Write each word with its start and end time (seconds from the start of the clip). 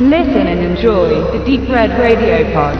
Listen 0.00 0.46
and 0.46 0.60
enjoy 0.60 1.08
the 1.32 1.44
Deep 1.44 1.68
Red 1.68 1.90
Radio 1.98 2.44
Pod. 2.52 2.78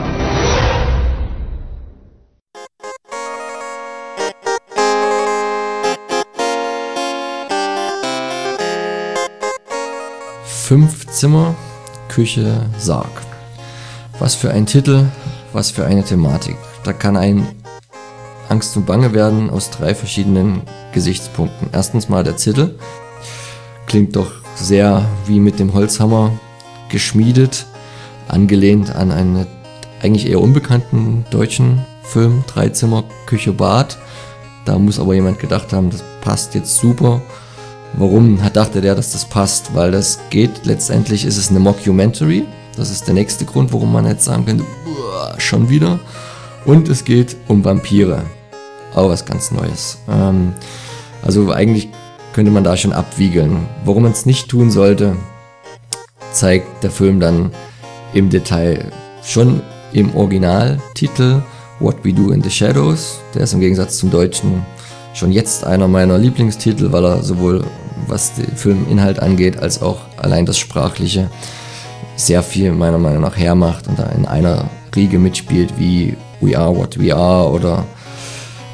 Fünf 10.44 11.08
Zimmer, 11.08 11.56
Küche, 12.08 12.66
Sarg. 12.78 13.08
Was 14.20 14.36
für 14.36 14.52
ein 14.52 14.66
Titel, 14.66 15.06
was 15.52 15.72
für 15.72 15.84
eine 15.84 16.04
Thematik. 16.04 16.56
Da 16.84 16.92
kann 16.92 17.16
ein 17.16 17.48
Angst 18.48 18.76
und 18.76 18.86
Bange 18.86 19.12
werden 19.12 19.50
aus 19.50 19.70
drei 19.70 19.96
verschiedenen 19.96 20.62
Gesichtspunkten. 20.92 21.70
Erstens 21.72 22.08
mal 22.08 22.22
der 22.22 22.36
Titel. 22.36 22.78
Klingt 23.88 24.14
doch 24.14 24.30
sehr 24.54 25.04
wie 25.26 25.40
mit 25.40 25.58
dem 25.58 25.74
Holzhammer 25.74 26.30
geschmiedet, 26.88 27.66
angelehnt 28.28 28.94
an 28.94 29.10
einen 29.10 29.46
eigentlich 30.02 30.28
eher 30.28 30.40
unbekannten 30.40 31.24
deutschen 31.30 31.84
Film, 32.02 32.44
Dreizimmer, 32.46 33.04
Küche, 33.26 33.52
Bad. 33.52 33.98
Da 34.64 34.78
muss 34.78 34.98
aber 34.98 35.14
jemand 35.14 35.38
gedacht 35.38 35.72
haben, 35.72 35.90
das 35.90 36.02
passt 36.20 36.54
jetzt 36.54 36.76
super. 36.76 37.20
Warum 37.94 38.38
dachte 38.52 38.80
der, 38.80 38.94
dass 38.94 39.12
das 39.12 39.24
passt? 39.24 39.74
Weil 39.74 39.90
das 39.90 40.18
geht, 40.30 40.64
letztendlich 40.64 41.24
ist 41.24 41.36
es 41.36 41.50
eine 41.50 41.60
Mockumentary. 41.60 42.44
Das 42.76 42.90
ist 42.90 43.06
der 43.06 43.14
nächste 43.14 43.44
Grund, 43.44 43.72
warum 43.72 43.92
man 43.92 44.06
jetzt 44.06 44.24
sagen 44.24 44.46
könnte, 44.46 44.64
schon 45.38 45.68
wieder. 45.68 45.98
Und 46.64 46.88
es 46.88 47.04
geht 47.04 47.36
um 47.48 47.64
Vampire. 47.64 48.22
Auch 48.94 49.08
was 49.08 49.24
ganz 49.24 49.50
Neues. 49.50 49.98
Ähm, 50.08 50.52
also 51.22 51.50
eigentlich 51.50 51.88
könnte 52.32 52.50
man 52.50 52.64
da 52.64 52.76
schon 52.76 52.92
abwiegeln. 52.92 53.66
Warum 53.84 54.04
man 54.04 54.12
es 54.12 54.26
nicht 54.26 54.48
tun 54.48 54.70
sollte, 54.70 55.16
zeigt 56.32 56.82
der 56.82 56.90
Film 56.90 57.20
dann 57.20 57.50
im 58.14 58.30
Detail. 58.30 58.86
Schon 59.22 59.60
im 59.92 60.14
Originaltitel 60.14 61.42
What 61.80 61.96
We 62.04 62.12
Do 62.12 62.30
in 62.30 62.42
the 62.42 62.50
Shadows. 62.50 63.20
Der 63.34 63.42
ist 63.42 63.52
im 63.52 63.60
Gegensatz 63.60 63.98
zum 63.98 64.10
Deutschen 64.10 64.64
schon 65.14 65.32
jetzt 65.32 65.64
einer 65.64 65.88
meiner 65.88 66.18
Lieblingstitel, 66.18 66.92
weil 66.92 67.04
er 67.04 67.22
sowohl 67.22 67.64
was 68.06 68.34
den 68.34 68.56
Filminhalt 68.56 69.20
angeht, 69.20 69.58
als 69.58 69.82
auch 69.82 70.00
allein 70.16 70.46
das 70.46 70.58
Sprachliche 70.58 71.28
sehr 72.16 72.42
viel 72.42 72.72
meiner 72.72 72.98
Meinung 72.98 73.22
nach 73.22 73.36
hermacht 73.36 73.86
und 73.88 73.98
da 73.98 74.06
in 74.06 74.26
einer 74.26 74.70
Riege 74.94 75.18
mitspielt 75.18 75.74
wie 75.78 76.16
We 76.40 76.58
Are 76.58 76.76
What 76.76 76.98
We 76.98 77.14
Are 77.14 77.50
oder 77.50 77.84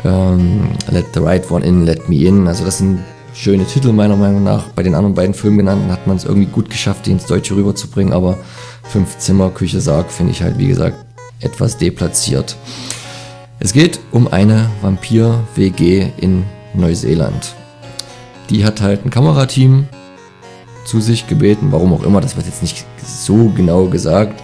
ähm, 0.05 0.69
Let 0.91 1.07
the 1.15 1.21
Right 1.21 1.51
One 1.51 1.65
In, 1.65 1.85
Let 1.85 2.09
Me 2.09 2.17
In. 2.17 2.47
Also 2.47 2.65
das 2.65 2.79
sind 2.79 3.01
schöne 3.35 3.67
Titel 3.67 3.93
meiner 3.93 4.17
Meinung 4.17 4.43
nach. 4.45 4.69
Bei 4.69 4.83
den 4.83 4.95
anderen 4.95 5.15
beiden 5.15 5.35
Filmen 5.35 5.59
genannten 5.59 5.93
hat 5.93 6.07
man 6.07 6.17
es 6.17 6.25
irgendwie 6.25 6.47
gut 6.47 6.71
geschafft, 6.71 7.07
die 7.07 7.11
ins 7.11 7.27
Deutsche 7.27 7.55
rüberzubringen, 7.57 8.13
aber 8.13 8.39
Fünf 8.85 9.19
Zimmer, 9.19 9.51
Küche, 9.51 9.81
Sarg 9.81 10.11
finde 10.11 10.33
ich 10.33 10.43
halt, 10.43 10.59
wie 10.59 10.69
gesagt, 10.69 11.05
etwas 11.41 11.77
deplatziert. 11.77 12.57
Es 13.59 13.73
geht 13.73 13.99
um 14.13 14.29
eine 14.29 14.71
Vampir-WG 14.83 16.11
in 16.19 16.45
Neuseeland. 16.75 17.55
Die 18.51 18.65
hat 18.65 18.81
halt 18.81 19.05
ein 19.05 19.11
Kamerateam 19.11 19.89
zu 20.85 21.01
sich 21.01 21.27
gebeten, 21.27 21.69
warum 21.71 21.93
auch 21.95 22.03
immer, 22.03 22.21
das 22.21 22.37
wird 22.37 22.47
jetzt 22.47 22.63
nicht 22.63 22.85
so 23.05 23.51
genau 23.57 23.87
gesagt. 23.87 24.41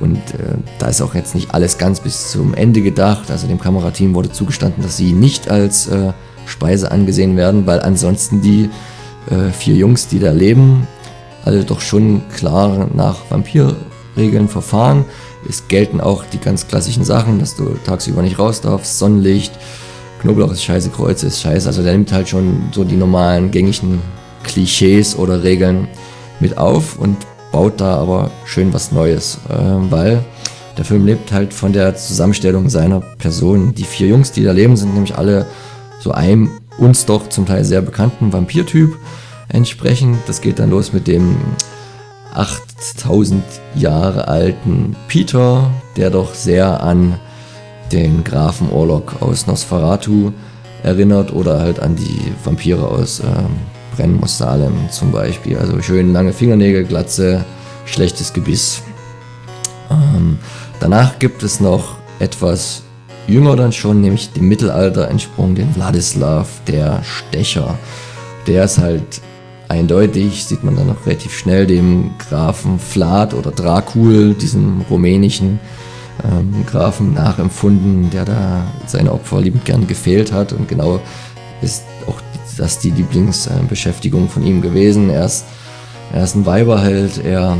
Und 0.00 0.16
äh, 0.16 0.56
da 0.78 0.86
ist 0.86 1.02
auch 1.02 1.14
jetzt 1.14 1.34
nicht 1.34 1.52
alles 1.54 1.76
ganz 1.76 2.00
bis 2.00 2.30
zum 2.30 2.54
Ende 2.54 2.82
gedacht. 2.82 3.30
Also 3.30 3.46
dem 3.46 3.60
Kamerateam 3.60 4.14
wurde 4.14 4.32
zugestanden, 4.32 4.82
dass 4.82 4.96
sie 4.96 5.12
nicht 5.12 5.50
als 5.50 5.88
äh, 5.88 6.12
Speise 6.52 6.92
angesehen 6.92 7.36
werden, 7.36 7.66
weil 7.66 7.80
ansonsten 7.80 8.40
die 8.40 8.70
äh, 9.30 9.50
vier 9.52 9.74
Jungs, 9.74 10.08
die 10.08 10.18
da 10.18 10.32
leben, 10.32 10.86
alle 11.44 11.64
doch 11.64 11.80
schon 11.80 12.22
klar 12.34 12.88
nach 12.94 13.16
Vampirregeln 13.30 14.48
verfahren. 14.48 15.04
Es 15.48 15.66
gelten 15.66 16.00
auch 16.00 16.24
die 16.24 16.38
ganz 16.38 16.68
klassischen 16.68 17.04
Sachen, 17.04 17.40
dass 17.40 17.56
du 17.56 17.74
tagsüber 17.84 18.22
nicht 18.22 18.38
raus 18.38 18.60
darfst, 18.60 18.98
Sonnenlicht, 18.98 19.52
Knoblauch 20.20 20.52
ist 20.52 20.62
scheiße, 20.62 20.90
Kreuze 20.90 21.26
ist 21.26 21.40
scheiße. 21.40 21.66
Also 21.66 21.82
der 21.82 21.92
nimmt 21.92 22.12
halt 22.12 22.28
schon 22.28 22.68
so 22.70 22.84
die 22.84 22.96
normalen 22.96 23.50
gängigen 23.50 24.00
Klischees 24.44 25.16
oder 25.16 25.42
Regeln 25.42 25.88
mit 26.38 26.58
auf 26.58 26.96
und 26.96 27.16
baut 27.50 27.80
da 27.80 27.96
aber 27.96 28.30
schön 28.44 28.72
was 28.72 28.92
Neues, 28.92 29.38
äh, 29.48 29.90
weil 29.90 30.24
der 30.78 30.84
Film 30.84 31.06
lebt 31.06 31.32
halt 31.32 31.52
von 31.52 31.72
der 31.72 31.96
Zusammenstellung 31.96 32.70
seiner 32.70 33.00
Personen. 33.00 33.74
Die 33.74 33.84
vier 33.84 34.06
Jungs, 34.06 34.32
die 34.32 34.44
da 34.44 34.52
leben, 34.52 34.76
sind 34.76 34.94
nämlich 34.94 35.16
alle 35.16 35.46
so 36.02 36.10
einem 36.10 36.50
uns 36.78 37.06
doch 37.06 37.28
zum 37.28 37.46
Teil 37.46 37.64
sehr 37.64 37.80
bekannten 37.80 38.32
Vampirtyp 38.32 38.96
entsprechend. 39.48 40.18
Das 40.26 40.40
geht 40.40 40.58
dann 40.58 40.70
los 40.70 40.92
mit 40.92 41.06
dem 41.06 41.36
8000 42.34 43.44
Jahre 43.74 44.26
alten 44.26 44.96
Peter, 45.06 45.70
der 45.96 46.10
doch 46.10 46.34
sehr 46.34 46.82
an 46.82 47.18
den 47.92 48.24
Grafen 48.24 48.70
Orlok 48.70 49.20
aus 49.20 49.46
Nosferatu 49.46 50.32
erinnert 50.82 51.32
oder 51.32 51.60
halt 51.60 51.78
an 51.78 51.94
die 51.94 52.32
Vampire 52.42 52.88
aus 52.88 53.20
ähm, 53.20 53.50
Brennmus 53.94 54.38
Salem 54.38 54.90
zum 54.90 55.12
Beispiel. 55.12 55.58
Also 55.58 55.80
schön 55.82 56.12
lange 56.12 56.32
Fingernägel, 56.32 56.84
Glatze, 56.84 57.44
schlechtes 57.84 58.32
Gebiss. 58.32 58.82
Ähm, 59.90 60.38
danach 60.80 61.18
gibt 61.18 61.42
es 61.42 61.60
noch 61.60 61.96
etwas 62.18 62.82
jünger 63.26 63.56
dann 63.56 63.72
schon, 63.72 64.00
nämlich 64.00 64.32
dem 64.32 64.48
Mittelalter 64.48 65.08
entsprungen, 65.08 65.54
den 65.54 65.74
Wladislav, 65.74 66.48
der 66.66 67.02
Stecher. 67.02 67.78
Der 68.46 68.64
ist 68.64 68.78
halt 68.78 69.20
eindeutig, 69.68 70.44
sieht 70.44 70.64
man 70.64 70.76
dann 70.76 70.88
noch 70.88 71.06
relativ 71.06 71.36
schnell, 71.36 71.66
dem 71.66 72.10
Grafen 72.18 72.78
Vlad 72.78 73.34
oder 73.34 73.50
Dracul, 73.50 74.34
diesem 74.34 74.82
rumänischen 74.90 75.60
ähm, 76.24 76.64
Grafen 76.66 77.14
nachempfunden, 77.14 78.10
der 78.10 78.24
da 78.24 78.66
seine 78.86 79.12
Opfer 79.12 79.40
liebend 79.40 79.64
gern 79.64 79.86
gefehlt 79.86 80.32
hat. 80.32 80.52
Und 80.52 80.68
genau 80.68 81.00
ist 81.62 81.84
auch 82.06 82.20
das 82.58 82.78
die 82.78 82.90
Lieblingsbeschäftigung 82.90 84.28
von 84.28 84.44
ihm 84.44 84.60
gewesen. 84.60 85.08
Er 85.08 85.24
ist, 85.24 85.46
er 86.12 86.24
ist 86.24 86.34
ein 86.34 86.44
Weiberheld, 86.44 87.24
er 87.24 87.56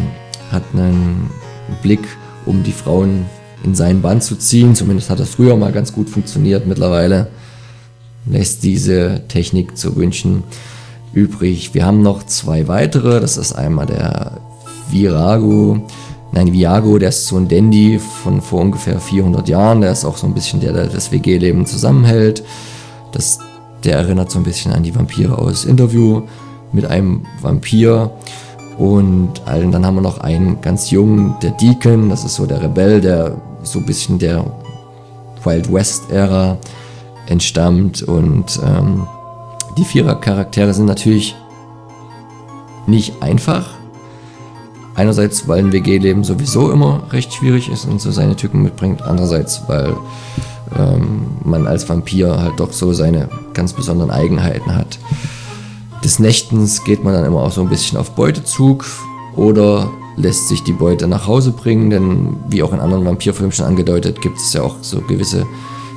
hat 0.51 0.65
einen 0.75 1.31
Blick, 1.81 2.07
um 2.45 2.63
die 2.63 2.73
Frauen 2.73 3.27
in 3.65 3.75
seinen 3.75 4.03
Band 4.03 4.23
zu 4.23 4.37
ziehen. 4.37 4.75
Zumindest 4.75 5.11
hat 5.11 5.21
das 5.21 5.31
früher 5.31 5.57
mal 5.57 5.73
ganz 5.73 5.93
gut 5.93 6.09
funktioniert. 6.09 6.67
Mittlerweile 6.67 7.29
lässt 8.27 8.63
diese 8.63 9.23
Technik 9.29 9.77
zu 9.77 9.97
wünschen 9.97 10.45
übrig. 11.13 11.75
Wir 11.75 11.85
haben 11.85 12.03
noch 12.03 12.25
zwei 12.25 12.69
weitere. 12.69 13.21
Das 13.21 13.37
ist 13.37 13.53
einmal 13.53 13.87
der 13.87 14.41
Virago. 14.91 15.87
Nein, 16.33 16.53
Viago, 16.53 16.99
der 16.99 17.11
ist 17.11 17.27
so 17.27 17.37
ein 17.37 17.49
Dandy 17.49 17.99
von 17.99 18.41
vor 18.41 18.63
ungefähr 18.63 18.99
400 18.99 19.49
Jahren. 19.49 19.83
Der 19.83 19.93
ist 19.93 20.05
auch 20.07 20.17
so 20.17 20.27
ein 20.27 20.33
bisschen 20.33 20.61
der, 20.61 20.73
der 20.73 20.87
das 20.87 21.13
WG-Leben 21.13 21.67
zusammenhält. 21.67 22.43
Das, 23.13 23.39
der 23.85 23.99
erinnert 23.99 24.31
so 24.31 24.39
ein 24.39 24.45
bisschen 24.45 24.73
an 24.73 24.83
die 24.83 24.95
Vampire 24.95 25.37
aus 25.37 25.67
Interview 25.67 26.23
mit 26.73 26.87
einem 26.87 27.27
Vampir. 27.43 28.11
Und 28.79 29.43
dann 29.45 29.85
haben 29.85 29.97
wir 29.97 30.01
noch 30.01 30.19
einen 30.19 30.63
ganz 30.63 30.91
jungen, 30.91 31.37
der 31.43 31.51
Deacon. 31.51 32.09
Das 32.09 32.25
ist 32.25 32.37
so 32.37 32.47
der 32.47 32.63
Rebell, 32.63 33.03
der 33.03 33.37
so 33.63 33.79
ein 33.79 33.87
bisschen 33.87 34.19
der 34.19 34.45
Wild 35.45 35.73
West-Ära 35.73 36.59
entstammt. 37.27 38.03
Und 38.03 38.61
ähm, 38.65 39.07
die 39.77 39.85
Vierer-Charaktere 39.85 40.75
sind 40.75 40.87
natürlich 40.87 41.35
nicht 42.87 43.23
einfach. 43.23 43.71
Einerseits, 44.95 45.49
weil 45.49 45.61
ein 45.61 45.73
WG-Leben 45.73 46.23
sowieso 46.23 46.71
immer 46.71 47.05
recht 47.13 47.33
schwierig 47.33 47.71
ist 47.71 47.87
und 47.87 48.01
so 48.01 48.11
seine 48.11 48.37
Tücken 48.37 48.63
mitbringt. 48.63 49.03
Andererseits, 49.03 49.63
weil 49.67 49.97
ähm, 50.79 51.27
man 51.45 51.67
als 51.67 51.89
Vampir 51.89 52.39
halt 52.41 52.61
doch 52.61 52.73
so 52.73 52.93
seine 52.93 53.29
ganz 53.55 53.73
besonderen 53.73 54.11
Eigenheiten 54.11 54.75
hat. 54.75 54.99
Des 56.05 56.19
Nächtens 56.19 56.85
geht 56.85 57.05
man 57.05 57.15
dann 57.15 57.25
immer 57.25 57.43
auch 57.43 57.53
so 57.53 57.63
ein 57.63 57.69
bisschen 57.69 57.97
auf 57.97 58.11
Beutezug 58.11 58.85
oder 59.37 59.91
lässt 60.17 60.49
sich 60.49 60.63
die 60.63 60.73
Beute 60.73 61.07
nach 61.07 61.27
Hause 61.27 61.53
bringen, 61.53 61.91
denn 61.91 62.37
wie 62.49 62.63
auch 62.63 62.73
in 62.73 62.81
anderen 62.81 63.05
Vampirfilmen 63.05 63.53
schon 63.53 63.67
angedeutet, 63.67 64.21
gibt 64.21 64.39
es 64.39 64.53
ja 64.53 64.63
auch 64.63 64.77
so 64.83 65.01
gewisse 65.01 65.47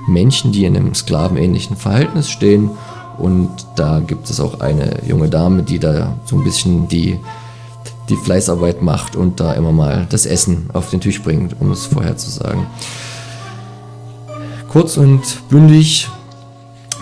Menschen, 0.08 0.52
die 0.52 0.66
in 0.66 0.78
einem 0.78 0.94
sklavenähnlichen 0.94 1.76
Verhältnis 1.76 2.30
stehen 2.30 2.70
und 3.18 3.50
da 3.76 4.00
gibt 4.00 4.30
es 4.30 4.40
auch 4.40 4.60
eine 4.60 5.00
junge 5.08 5.30
Dame, 5.30 5.64
die 5.64 5.80
da 5.80 6.18
so 6.26 6.36
ein 6.36 6.44
bisschen 6.44 6.88
die, 6.88 7.20
die 8.10 8.16
Fleißarbeit 8.16 8.82
macht 8.82 9.16
und 9.16 9.40
da 9.40 9.54
immer 9.54 9.72
mal 9.72 10.06
das 10.10 10.26
Essen 10.26 10.70
auf 10.74 10.90
den 10.90 11.02
Tisch 11.02 11.22
bringt, 11.22 11.56
um 11.60 11.72
es 11.72 11.86
vorher 11.86 12.18
zu 12.18 12.30
sagen. 12.30 12.68
Kurz 14.70 14.98
und 14.98 15.48
bündig, 15.50 16.10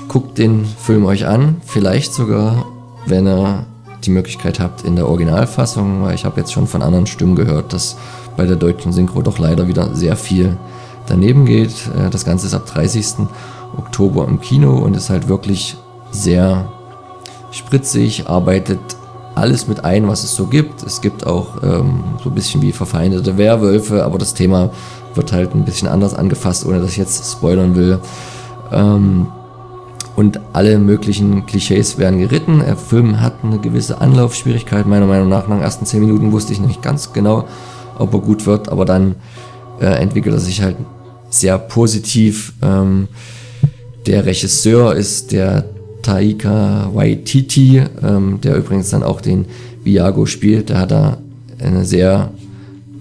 guckt 0.07 0.38
den 0.38 0.65
Film 0.65 1.06
euch 1.06 1.25
an, 1.25 1.57
vielleicht 1.65 2.13
sogar, 2.13 2.65
wenn 3.07 3.27
ihr 3.27 3.65
die 4.05 4.11
Möglichkeit 4.11 4.59
habt 4.59 4.83
in 4.83 4.95
der 4.95 5.07
Originalfassung, 5.07 6.03
weil 6.03 6.15
ich 6.15 6.25
habe 6.25 6.39
jetzt 6.39 6.53
schon 6.53 6.67
von 6.67 6.81
anderen 6.81 7.07
Stimmen 7.07 7.35
gehört, 7.35 7.73
dass 7.73 7.97
bei 8.38 8.45
der 8.45 8.55
deutschen 8.55 8.91
Synchro 8.91 9.21
doch 9.21 9.39
leider 9.39 9.67
wieder 9.67 9.95
sehr 9.95 10.15
viel 10.15 10.57
daneben 11.07 11.45
geht. 11.45 11.73
Äh, 11.97 12.09
das 12.09 12.25
Ganze 12.25 12.47
ist 12.47 12.53
ab 12.53 12.65
30. 12.65 13.27
Oktober 13.77 14.27
im 14.27 14.39
Kino 14.39 14.77
und 14.77 14.95
ist 14.95 15.09
halt 15.09 15.27
wirklich 15.27 15.77
sehr 16.11 16.71
spritzig, 17.51 18.27
arbeitet 18.27 18.79
alles 19.35 19.67
mit 19.67 19.83
ein, 19.83 20.07
was 20.07 20.23
es 20.23 20.35
so 20.35 20.45
gibt. 20.45 20.83
Es 20.83 21.01
gibt 21.01 21.25
auch 21.25 21.63
ähm, 21.63 22.03
so 22.23 22.29
ein 22.29 22.35
bisschen 22.35 22.61
wie 22.61 22.71
verfeindete 22.71 23.38
Werwölfe, 23.38 24.03
aber 24.03 24.17
das 24.19 24.33
Thema 24.33 24.69
wird 25.15 25.31
halt 25.31 25.55
ein 25.55 25.65
bisschen 25.65 25.88
anders 25.88 26.13
angefasst, 26.13 26.65
ohne 26.65 26.79
dass 26.79 26.91
ich 26.91 26.97
jetzt 26.97 27.31
spoilern 27.31 27.75
will. 27.75 28.00
Ähm, 28.71 29.27
und 30.23 30.39
alle 30.53 30.79
möglichen 30.79 31.45
Klischees 31.45 31.97
werden 31.97 32.19
geritten. 32.19 32.61
Der 32.65 32.77
Film 32.77 33.19
hat 33.19 33.43
eine 33.43 33.59
gewisse 33.59 33.99
Anlaufschwierigkeit. 33.99 34.85
Meiner 34.85 35.05
Meinung 35.05 35.27
nach, 35.27 35.49
nach 35.49 35.57
den 35.57 35.63
ersten 35.63 35.85
zehn 35.85 35.99
Minuten 35.99 36.31
wusste 36.31 36.53
ich 36.53 36.61
nicht 36.61 36.81
ganz 36.81 37.11
genau, 37.11 37.45
ob 37.99 38.13
er 38.13 38.19
gut 38.19 38.45
wird, 38.45 38.69
aber 38.69 38.85
dann 38.85 39.15
äh, 39.81 39.85
entwickelt 39.85 40.33
er 40.33 40.39
sich 40.39 40.61
halt 40.61 40.77
sehr 41.29 41.57
positiv. 41.57 42.53
Ähm, 42.61 43.09
der 44.05 44.25
Regisseur 44.25 44.95
ist 44.95 45.33
der 45.33 45.65
Taika 46.01 46.89
Waititi, 46.93 47.83
ähm, 48.01 48.39
der 48.41 48.55
übrigens 48.55 48.91
dann 48.91 49.03
auch 49.03 49.19
den 49.19 49.43
Viago 49.83 50.25
spielt. 50.25 50.69
Der 50.69 50.79
hat 50.79 50.91
da 50.91 51.17
ein 51.59 51.83
sehr 51.83 52.31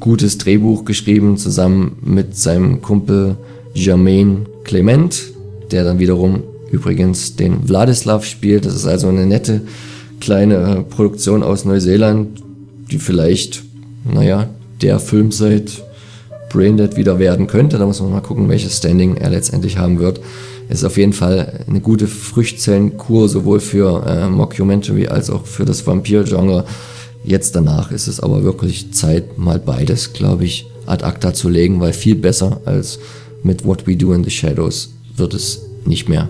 gutes 0.01 0.39
Drehbuch 0.39 0.85
geschrieben, 0.85 1.37
zusammen 1.37 1.99
mit 2.03 2.37
seinem 2.37 2.83
Kumpel 2.83 3.37
Jermaine 3.75 4.47
Clement, 4.65 5.23
der 5.71 5.85
dann 5.85 6.01
wiederum 6.01 6.43
übrigens 6.73 7.37
den 7.37 7.65
Vladislav 7.65 8.25
spielt. 8.25 8.67
Das 8.67 8.75
ist 8.75 8.87
also 8.87 9.09
eine 9.09 9.27
nette 9.27 9.61
kleine 10.21 10.55
äh, 10.55 10.83
Produktion 10.83 11.43
aus 11.43 11.65
Neuseeland, 11.65 12.43
die 12.91 12.99
vielleicht, 12.99 13.63
naja, 14.05 14.49
der 14.81 14.99
Film 14.99 15.31
seit 15.31 15.83
Braindead 16.49 16.97
wieder 16.97 17.19
werden 17.19 17.47
könnte. 17.47 17.79
Da 17.79 17.87
muss 17.87 18.01
man 18.01 18.11
mal 18.11 18.21
gucken, 18.21 18.49
welches 18.49 18.79
Standing 18.79 19.17
er 19.17 19.31
letztendlich 19.31 19.79
haben 19.79 20.01
wird. 20.01 20.21
Ist 20.69 20.85
auf 20.85 20.97
jeden 20.97 21.13
Fall 21.13 21.65
eine 21.69 21.81
gute 21.81 22.07
Früchtzellenkur, 22.07 23.29
sowohl 23.29 23.61
für 23.61 24.07
äh, 24.07 24.29
Mockumentary 24.29 25.09
als 25.09 25.29
auch 25.29 25.45
für 25.45 25.65
das 25.65 25.87
Vampir-Genre. 25.87 26.65
Jetzt 27.25 27.55
danach 27.55 27.93
ist 27.93 28.09
es 28.09 28.21
aber 28.21 28.43
wirklich 28.43 28.93
Zeit, 28.93 29.39
mal 29.39 29.59
beides, 29.59 30.13
glaube 30.13 30.45
ich, 30.45 30.67
ad 30.87 31.05
acta 31.05 31.35
zu 31.35 31.49
legen, 31.49 31.81
weil 31.81 31.93
viel 31.93 32.17
besser 32.17 32.61
als 32.65 32.99
mit 33.43 33.65
What 33.65 33.87
We 33.87 33.97
Do 33.97 34.13
in 34.13 34.25
the 34.25 34.31
Shadows 34.31 34.95
wird 35.17 35.35
es 35.35 35.63
nicht 35.85 36.09
mehr. 36.09 36.29